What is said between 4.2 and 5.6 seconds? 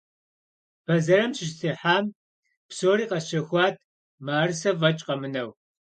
мыӏэрысэ фӏэкӏ къэмынэу.